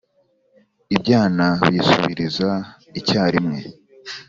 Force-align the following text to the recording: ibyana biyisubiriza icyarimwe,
ibyana 0.95 1.45
biyisubiriza 1.61 2.49
icyarimwe, 2.99 3.59